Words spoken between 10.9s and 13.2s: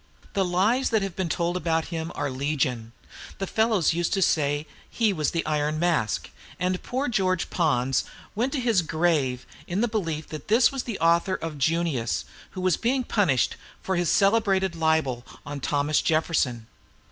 author of "Junius," who was being